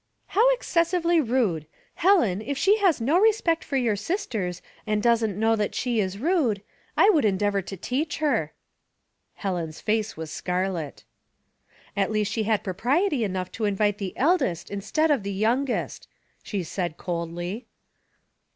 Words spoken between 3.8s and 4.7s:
sisters,